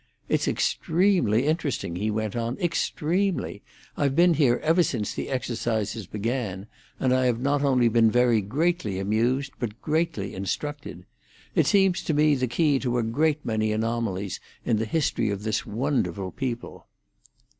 [0.27, 3.61] "It's extremely interesting," he went on, "extremely!
[3.95, 6.65] I've been here ever since the exercises began,
[6.99, 11.05] and I have not only been very greatly amused, but greatly instructed.
[11.53, 15.43] It seems to me the key to a great many anomalies in the history of
[15.43, 16.87] this wonderful people."